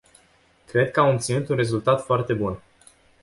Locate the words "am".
0.99-1.13